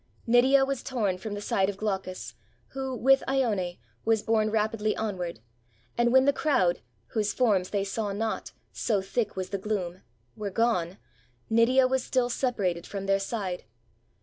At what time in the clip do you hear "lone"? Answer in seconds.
3.27-3.77